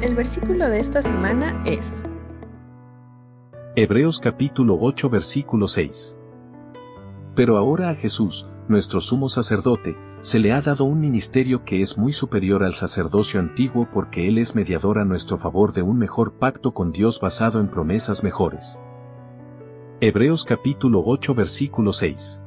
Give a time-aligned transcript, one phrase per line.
[0.00, 2.04] El versículo de esta semana es
[3.74, 6.20] Hebreos capítulo 8 versículo 6.
[7.34, 11.98] Pero ahora a Jesús, nuestro sumo sacerdote, se le ha dado un ministerio que es
[11.98, 16.34] muy superior al sacerdocio antiguo porque Él es mediador a nuestro favor de un mejor
[16.34, 18.80] pacto con Dios basado en promesas mejores.
[20.00, 22.44] Hebreos capítulo 8 versículo 6.